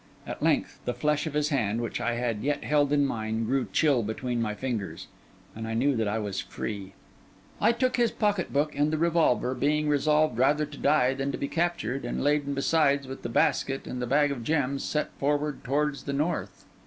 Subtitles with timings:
[0.25, 4.01] At length, the flesh of his hand, which I yet held in mine, grew chill
[4.01, 5.05] between my fingers,
[5.55, 6.93] and I knew that I was free.
[7.59, 11.37] I took his pocket book and the revolver, being resolved rather to die than to
[11.37, 15.63] be captured, and laden besides with the basket and the bag of gems, set forward
[15.63, 16.65] towards the north.